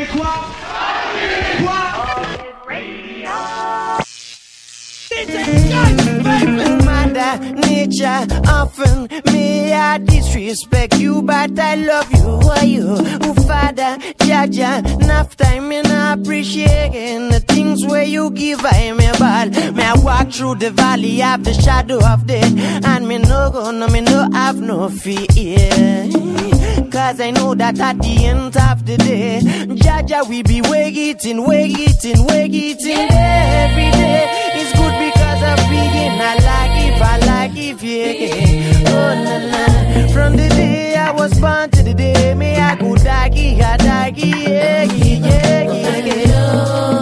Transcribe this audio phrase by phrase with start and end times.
[0.00, 0.50] que quoi
[7.66, 12.38] Nature often me I disrespect you, but I love you.
[12.46, 15.02] Why you, who Father, Jaja?
[15.02, 16.92] Enough time and I appreciate
[17.30, 18.64] the things where you give.
[18.64, 19.72] I am a ball.
[19.72, 22.52] May I walk through the valley of the shadow of death,
[22.84, 26.49] and me no go, no me no have no fear.
[27.00, 32.26] Cause I know that at the end of the day, Jaja we be waiting, waiting,
[32.26, 34.28] waiting every day.
[34.60, 38.92] It's good because I'm being I like if I like if yeah.
[38.92, 40.12] Oh na na.
[40.12, 44.46] From the day I was born to the day, may I go daggy, I daggy,
[44.46, 46.04] yeah, yeah, yeah.
[46.04, 46.99] yeah.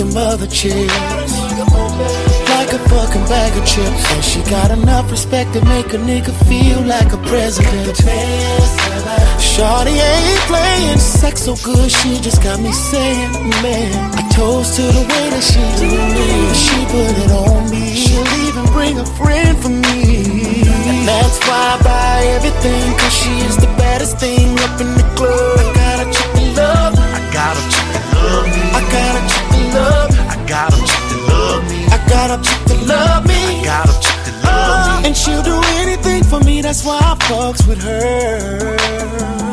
[0.00, 0.96] them other chicks.
[2.48, 4.02] Like a fucking bag of chips.
[4.12, 7.96] And she got enough respect to make a nigga feel like a president.
[9.36, 10.98] Shawty ain't playing.
[10.98, 13.30] Sex so good, she just got me saying,
[13.62, 13.92] man.
[14.16, 16.28] I toast to the way that she do me.
[16.64, 17.94] She put it on me.
[17.94, 20.64] She'll even bring a friend for me.
[20.88, 25.06] And that's why I buy everything, cause she is the baddest thing up in the
[25.14, 25.58] club.
[25.60, 26.94] I got a chick in love.
[26.96, 28.62] I got a chick love me.
[28.74, 30.20] I got a chick that love me.
[30.30, 31.80] I got a chick that love me.
[31.86, 33.34] I got a chick that love me.
[33.34, 35.02] I got a chick that love me.
[35.02, 38.76] Oh, and she'll do anything for me, that's why I fucks with her.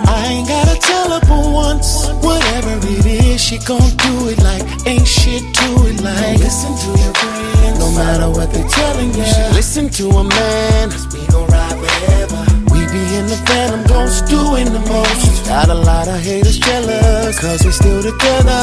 [0.08, 2.08] I ain't gotta tell her for once.
[2.24, 6.22] Whatever it is, she gon' do it like ain't shit to it like.
[6.22, 9.24] Don't listen to your friends, no matter what they're telling you.
[9.54, 12.57] Listen to a man, cause we gon' ride forever
[12.98, 15.46] be in the phantom ghost doing the most.
[15.46, 18.62] Got a lot of haters jealous, cause we still together.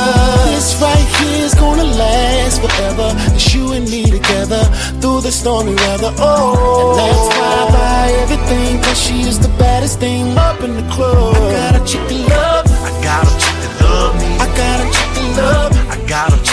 [0.51, 3.09] This right here is gonna last forever.
[3.35, 4.63] It's you and me together
[5.01, 6.13] through the stormy weather.
[6.19, 10.75] Oh, and that's why I buy everything, cause she is the baddest thing up in
[10.75, 11.37] the club.
[11.37, 12.67] I got a chick to love.
[12.89, 14.31] I got a chick to love me.
[14.45, 15.73] I got a chick to love.
[15.95, 16.44] I got a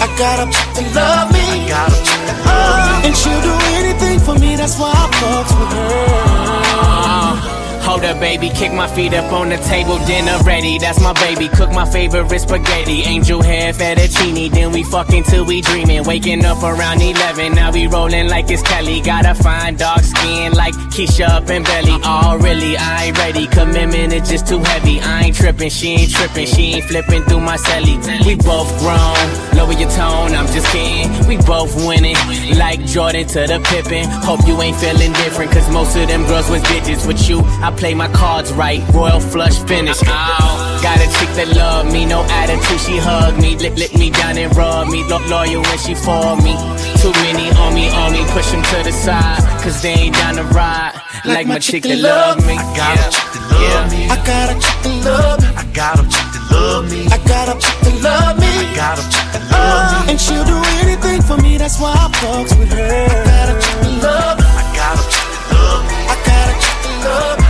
[0.00, 1.42] I got a chick to love me.
[1.42, 3.08] I got a chick love me.
[3.08, 7.67] And she'll do anything for me, that's why I fucks with her.
[7.88, 10.76] Hold up, baby, kick my feet up on the table, dinner ready.
[10.76, 13.00] That's my baby, cook my favorite spaghetti.
[13.04, 16.04] Angel hair, fettuccine, then we fucking till we dreaming.
[16.04, 19.00] Waking up around 11, now we rolling like it's Kelly.
[19.00, 21.98] Got a fine dark skin like Keisha up in belly.
[22.04, 23.46] Oh, really, I ain't ready.
[23.46, 25.00] Commitment is just too heavy.
[25.00, 27.96] I ain't tripping, she ain't tripping, she ain't flipping through my celly.
[28.26, 31.26] We both grown, lower your tone, I'm just kidding.
[31.26, 32.16] We both winning,
[32.58, 34.04] like Jordan to the Pippen.
[34.28, 37.06] Hope you ain't feeling different, cause most of them girls was bitches.
[37.06, 39.98] With you, I play my cards right, royal flush finish.
[40.02, 44.10] Oh, got a chick that love me, no attitude, she hug me, lick, lick me
[44.10, 46.58] down and rub me, look loyal when she for me.
[46.98, 50.34] Too many on me, on me, push them to the side, cause they ain't down
[50.36, 50.98] to ride.
[51.24, 52.58] Like, like my, my chick, chick that love me.
[52.58, 53.06] I got yeah.
[53.06, 53.94] a chick that love yeah.
[53.94, 54.02] me.
[54.10, 55.48] I got a chick that love me.
[55.54, 57.00] I got a chick that love me.
[57.06, 58.50] I got a chick that love me.
[58.50, 60.10] I got a chick that love me.
[60.10, 62.82] And she'll do anything for me, that's why I fucks with her.
[62.82, 64.50] I got a chick that love me.
[64.50, 65.98] I got a chick that love me.
[66.10, 67.47] I got a chick that love me.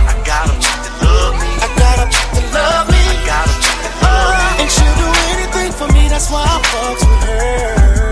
[6.29, 8.09] That's why I fucks with her.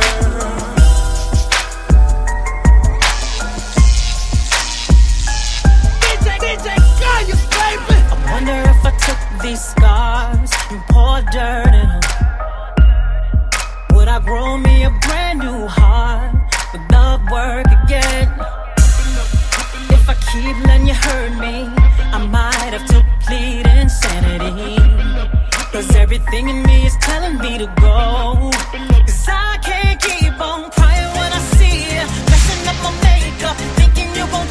[6.01, 6.67] DJ, DJ,
[7.53, 7.97] baby.
[8.09, 12.01] I wonder if I took these scars and poured dirt in them.
[13.93, 16.33] Would I grow me a brand new heart?
[16.73, 18.33] Would love work again?
[19.89, 21.69] If I keep letting you hurt me,
[22.13, 25.36] I might have to plead insanity.
[25.71, 28.49] Cause everything in me is telling me to go.
[29.05, 32.05] Cause I can't keep on crying when I see you.
[32.31, 34.47] Messing up my makeup, thinking you gon'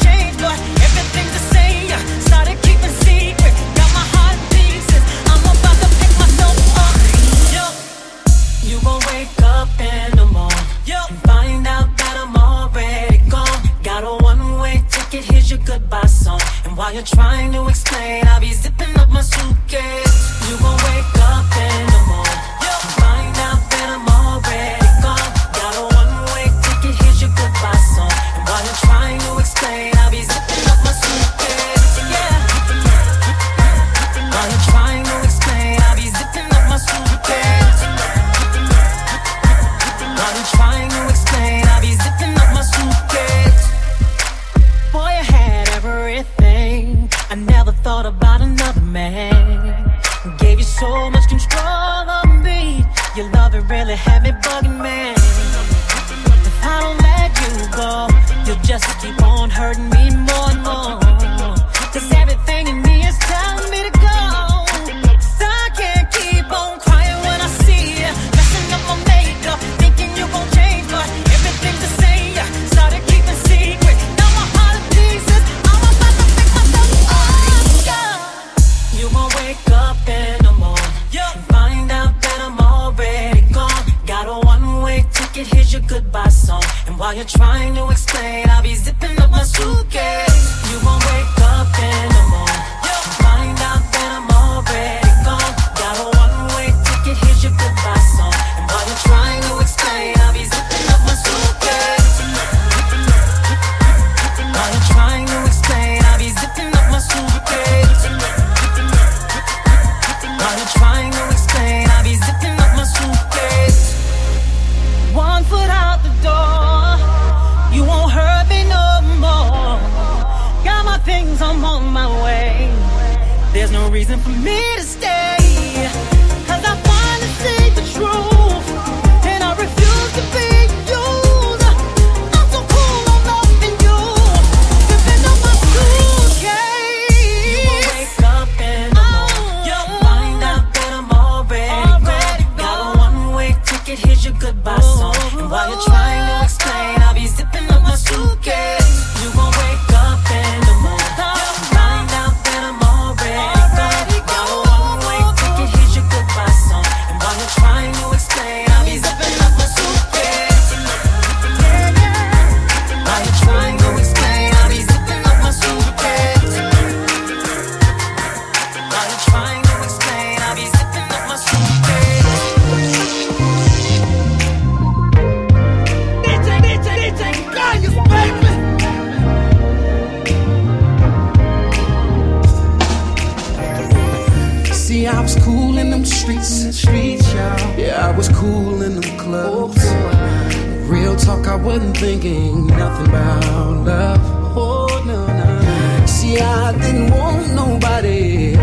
[196.41, 198.55] I didn't want nobody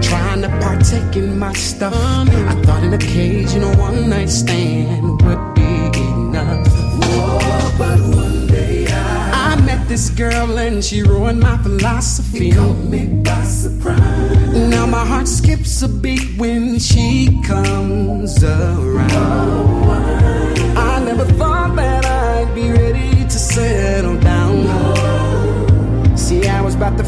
[0.00, 1.94] trying to partake in my stuff.
[1.94, 6.66] I thought an occasional one night stand would be enough.
[6.68, 12.50] Oh, but one day I, I met this girl and she ruined my philosophy.
[12.50, 14.70] It caught me by surprise.
[14.70, 19.10] Now my heart skips a beat when she comes around.
[19.12, 20.25] Oh,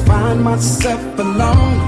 [0.06, 1.87] find myself alone.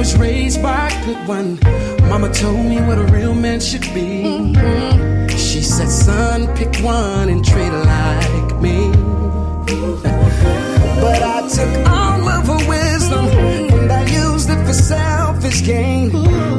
[0.00, 1.58] was raised by a good one.
[2.08, 4.24] Mama told me what a real man should be.
[4.24, 5.28] Mm-hmm.
[5.36, 8.90] She said, son, pick one and treat her like me.
[11.04, 13.26] But I took all of her wisdom
[13.78, 16.16] and I used it for selfish gain.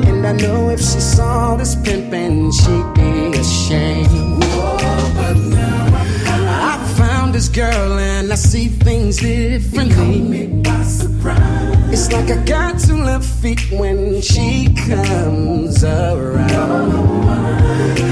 [0.09, 4.43] And I know if she saw this pimpin', she'd be ashamed.
[4.43, 9.95] Whoa, but now I found this girl and I see things differently.
[9.95, 11.80] Caught me by surprise.
[11.93, 16.91] It's like I got two left feet when she comes around.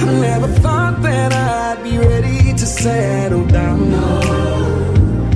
[0.06, 3.80] I never thought that I'd be ready to settle down.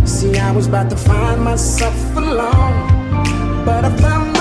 [0.05, 4.32] See, I was about to find myself alone, but I found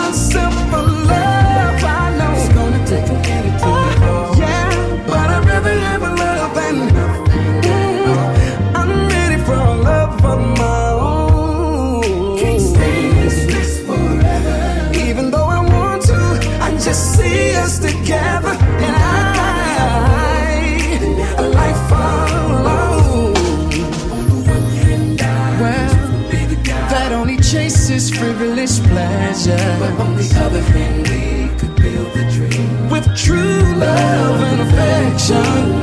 [27.92, 29.76] is frivolous pleasure.
[29.78, 35.81] But on the other hand, we could build a dream with true love and affection.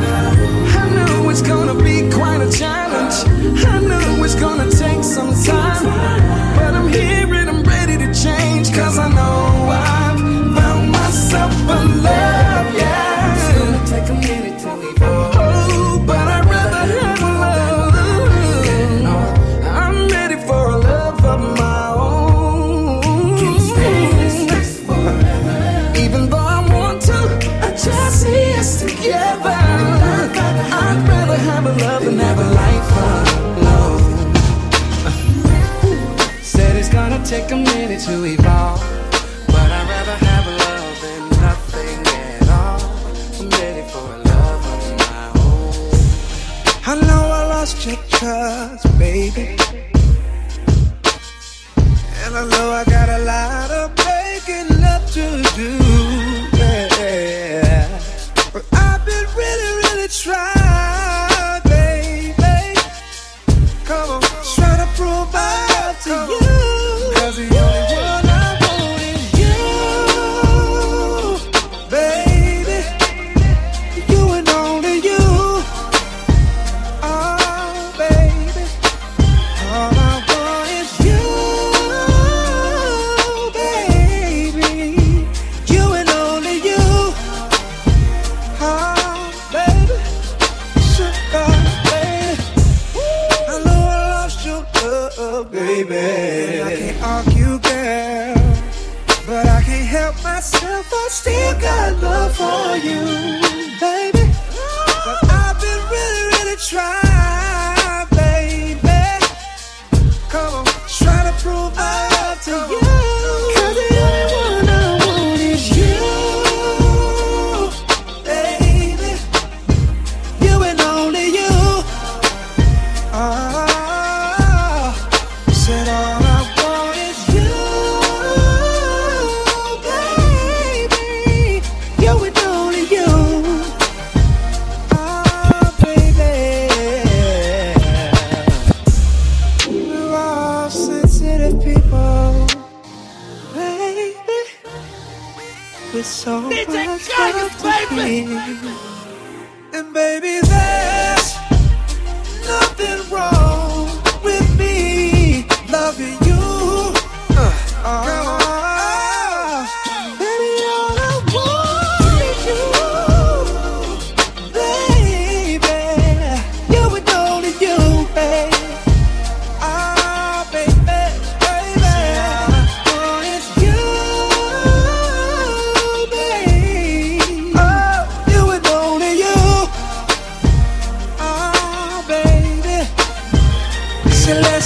[52.30, 52.99] And I know I got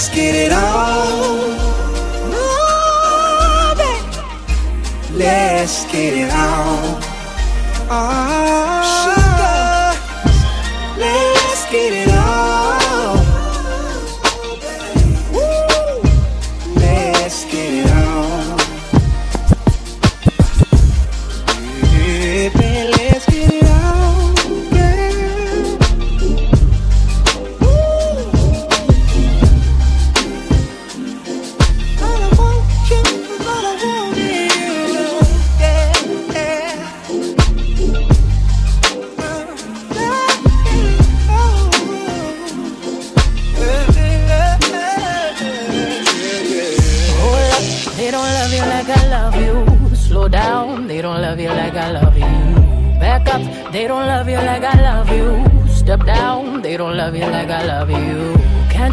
[0.04, 1.56] let's get it on.
[2.36, 5.18] Oh, baby.
[5.18, 7.02] Let's get it on.
[7.88, 8.43] Ah,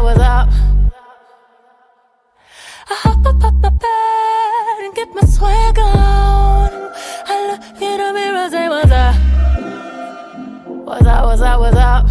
[0.00, 0.48] What's up?
[0.48, 0.54] Up?
[2.88, 6.70] I hop up up my bed and get my swag on.
[7.26, 9.16] I look in the mirror, say what's up?
[10.86, 11.24] What's up?
[11.24, 11.60] What's up?
[11.60, 12.06] What's up?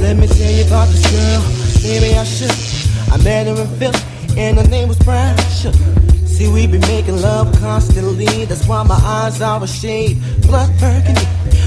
[0.00, 1.42] Let me tell you about this girl.
[1.82, 2.50] Maybe I should.
[3.10, 4.00] I met her in Philly,
[4.36, 5.99] and her name was Brown Sugar.
[6.40, 8.46] See, we be making love constantly.
[8.46, 11.26] That's why my eyes are a shade blood burgundy.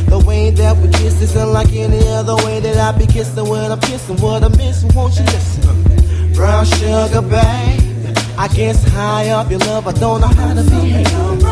[0.09, 3.71] The way that we kiss is unlike any other way that I be kissing when
[3.71, 4.17] I'm kissing.
[4.17, 6.33] What I'm missing, won't you listen?
[6.33, 8.17] Brown sugar, babe.
[8.36, 11.42] I guess high up your love, I don't know how to behave.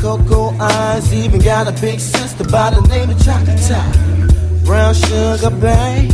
[0.00, 1.12] Cocoa eyes.
[1.12, 4.64] Even got a big sister by the name of Chocolate.
[4.64, 6.10] Brown sugar, babe.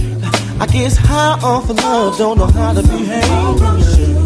[0.59, 4.26] I guess high off of love, don't know how to behave.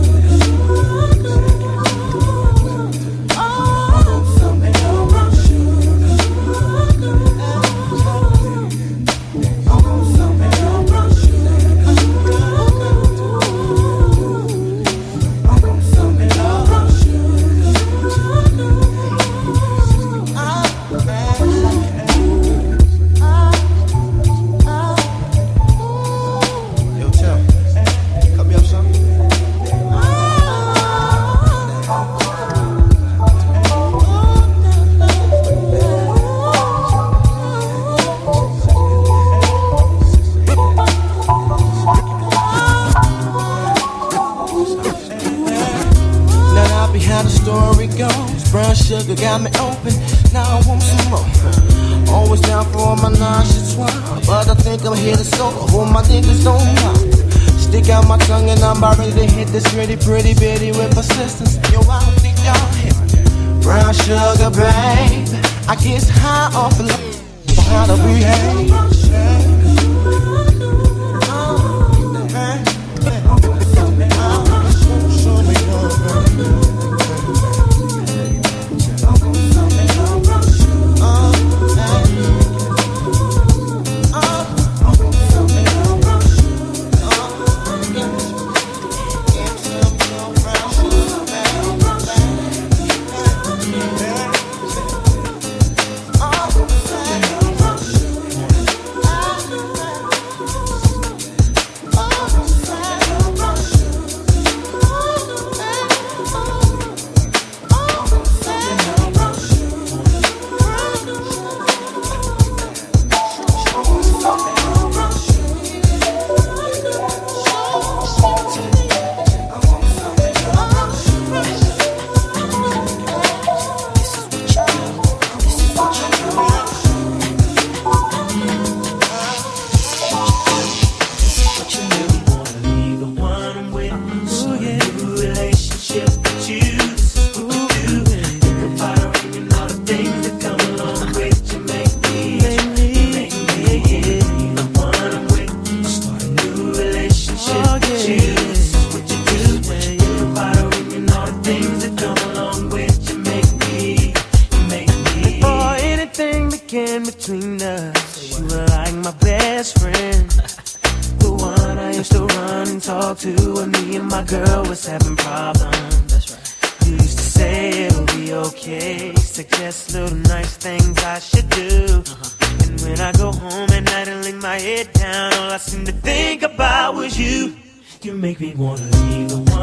[169.70, 172.02] little nice things I should do.
[172.02, 172.64] Uh-huh.
[172.64, 175.84] And when I go home at night and lay my head down, all I seem
[175.86, 177.56] to think about was you.
[178.02, 179.59] You make me wanna be the one.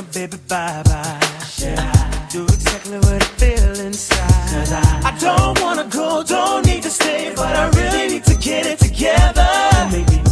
[0.00, 1.20] my baby bye bye?
[1.62, 4.72] I do exactly what I feel inside?
[4.72, 8.66] I, I don't wanna go, don't need to stay, but I really need to get
[8.66, 9.46] it together.
[9.92, 10.22] Make me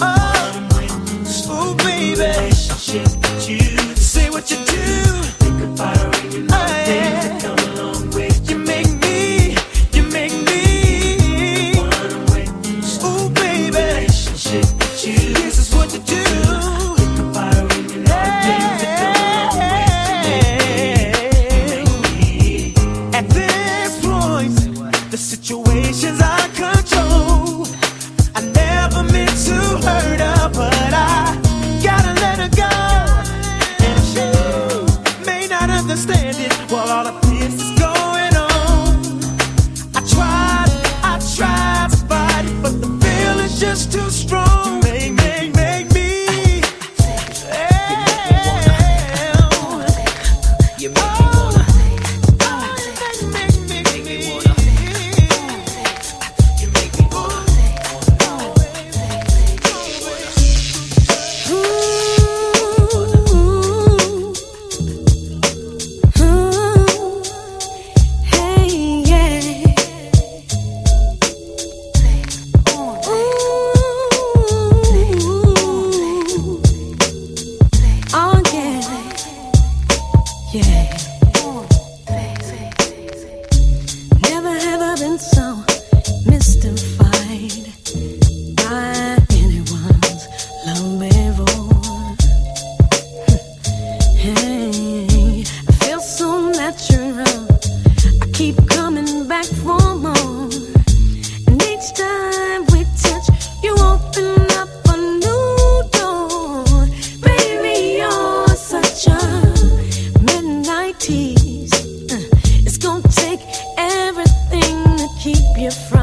[0.00, 0.96] uh, wanna leave.
[1.48, 2.50] Oh, baby.
[3.96, 5.09] Say what you do.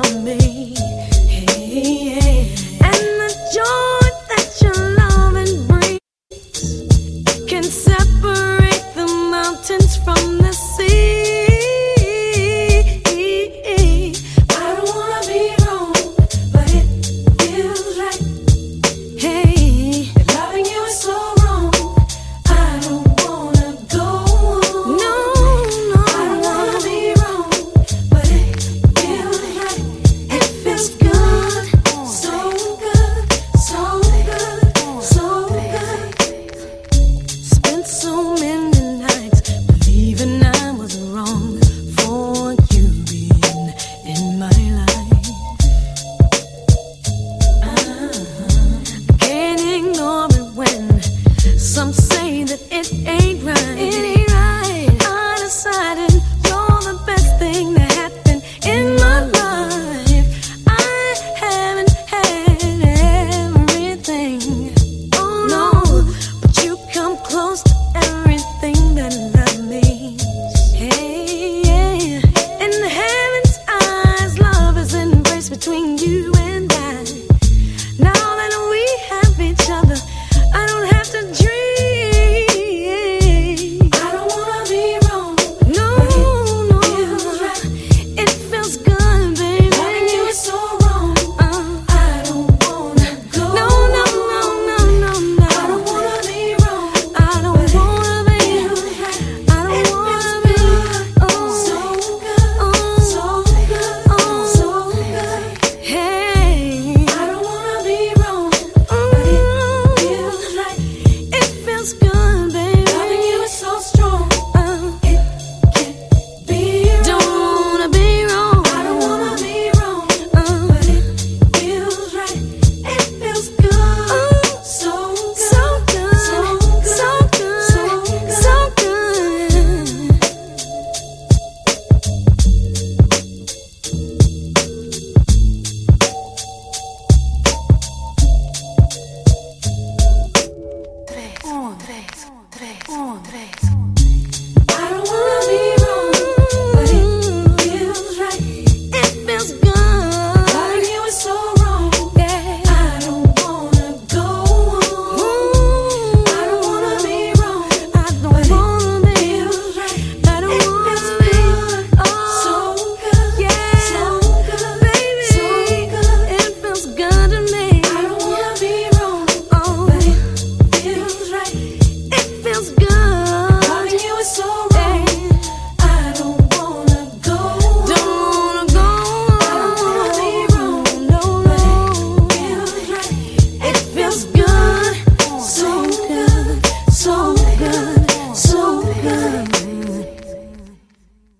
[0.04, 0.76] from me.
[1.28, 2.77] Hey, yeah.